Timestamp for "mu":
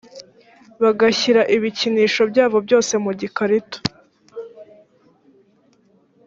3.03-3.11